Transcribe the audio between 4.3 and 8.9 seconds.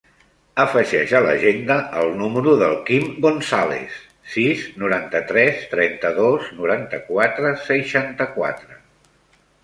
sis, noranta-tres, trenta-dos, noranta-quatre, seixanta-quatre.